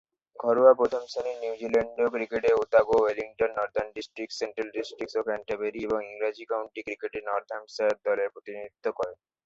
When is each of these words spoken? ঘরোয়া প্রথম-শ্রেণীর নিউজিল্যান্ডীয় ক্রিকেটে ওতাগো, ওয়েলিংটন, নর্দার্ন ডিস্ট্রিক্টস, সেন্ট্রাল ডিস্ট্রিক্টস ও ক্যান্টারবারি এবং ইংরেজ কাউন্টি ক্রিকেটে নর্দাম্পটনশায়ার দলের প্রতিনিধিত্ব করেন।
ঘরোয়া 0.39 0.73
প্রথম-শ্রেণীর 0.73 1.37
নিউজিল্যান্ডীয় 1.39 2.09
ক্রিকেটে 2.09 2.49
ওতাগো, 2.53 2.95
ওয়েলিংটন, 2.99 3.51
নর্দার্ন 3.57 3.89
ডিস্ট্রিক্টস, 3.91 4.37
সেন্ট্রাল 4.39 4.69
ডিস্ট্রিক্টস 4.71 5.15
ও 5.15 5.21
ক্যান্টারবারি 5.23 5.79
এবং 5.83 5.99
ইংরেজ 6.05 6.37
কাউন্টি 6.51 6.81
ক্রিকেটে 6.81 7.19
নর্দাম্পটনশায়ার 7.21 7.95
দলের 8.05 8.33
প্রতিনিধিত্ব 8.33 8.85
করেন। 8.97 9.17